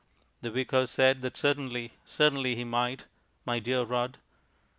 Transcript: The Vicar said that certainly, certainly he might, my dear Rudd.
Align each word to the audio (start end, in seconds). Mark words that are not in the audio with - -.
The 0.41 0.49
Vicar 0.49 0.87
said 0.87 1.21
that 1.21 1.37
certainly, 1.37 1.93
certainly 2.07 2.55
he 2.55 2.63
might, 2.63 3.05
my 3.45 3.59
dear 3.59 3.83
Rudd. 3.83 4.17